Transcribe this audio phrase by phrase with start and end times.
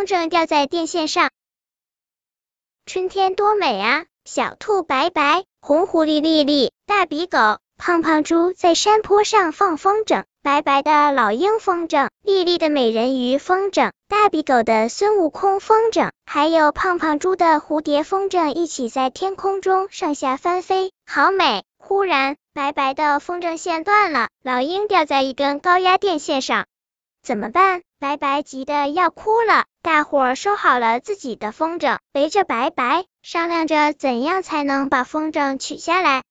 [0.00, 1.28] 风筝吊在电线上。
[2.86, 4.06] 春天多美啊！
[4.24, 10.24] 小兔白白，红狐狸丽丽，大鼻狗胖胖猪在山坡上放风筝。
[10.42, 21.64] 白白的老鹰风筝，丽丽的美人鱼风筝，大鼻狗的孙悟空风筝，还有胖胖猪的蝴蝶风筝，一起在天空中上下翻飞，好美！
[21.76, 26.64] 忽然，白白的风筝线断了，老鹰掉在一根高压电线上，
[27.22, 27.82] 怎么办？
[27.98, 29.66] 白白急得要哭了。
[29.82, 36.22] 大伙儿收好了自己的风筝，围着白白商量着怎样才能把风筝取下来。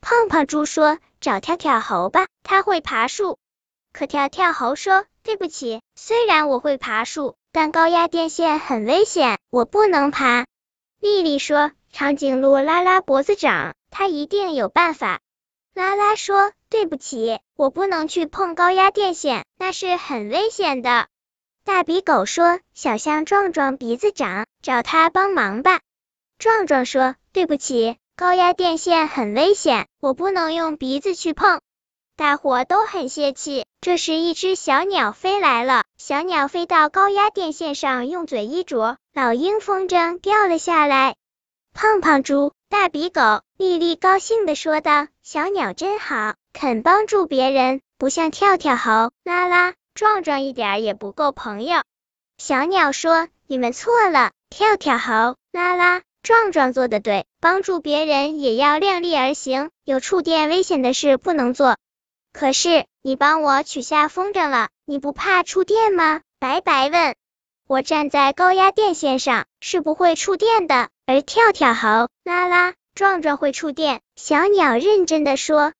[0.00, 3.38] 胖胖猪说：“找跳跳猴吧，他会爬树。”
[3.92, 10.46] 可跳跳猴说：“对不起，虽然我会爬树，但高压电线很危险，我不能爬。”
[11.00, 15.20] 丽丽说：“长颈鹿拉拉脖子长，它一定有办法。”
[15.74, 21.06] 拉拉说：“对不起，我不能去碰高压电线，那是很危险的。”
[21.64, 25.80] 大鼻狗说：“小象壮壮鼻子长，找他帮忙吧。”
[26.38, 31.60] 壮壮说：“对不起，高压电线很危险，我不能用鼻子去碰。”
[32.16, 33.64] 大伙都很泄气。
[33.80, 35.84] 这时，一只小鸟飞来了。
[35.96, 41.16] 小鸟飞到高压电线上，用嘴一啄，老鹰风筝掉了下来。
[41.72, 51.82] 胖胖猪、大鼻狗、丽丽高兴的说道：“小鸟真好，肯帮助别人，不像跳跳猴、拉拉、壮壮一点也不够朋友。”
[52.42, 61.76] 小鸟说：“你们错了，跳跳猴、拉拉、壮壮做的对，帮助别人也要量力而行，有触电危险的事不能做。”
[62.32, 66.22] 可是你帮我取下风筝了，你不怕触电吗？
[66.38, 67.16] 白白问。
[67.68, 70.88] 我站在高压电线上，是不会触电的。
[71.06, 74.00] 而跳跳猴、拉拉、壮壮会触电。
[74.16, 75.72] 小鸟认真的说。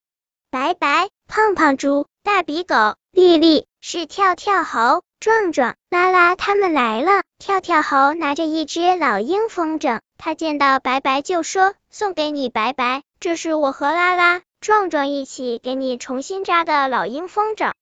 [0.51, 7.23] 白白、胖胖猪、大鼻狗、丽丽是跳跳猴、壮壮、拉拉他们来了。
[7.39, 17.73] 跳跳猴拿着一只老鹰风筝，他见到白白就说：“送给你，白白，这是我和拉拉。”壮壮一起给你重新扎的老鹰风筝，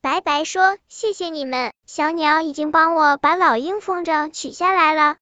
[0.00, 5.16] 白白说谢谢你们，小鸟已经帮我把老鹰风筝取下来了。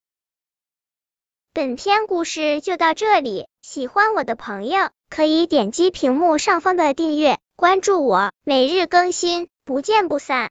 [1.55, 10.51] 本篇故事就到这里，喜欢我的朋友可以点击屏幕上方的订阅，关注我，每日更新，不见不散。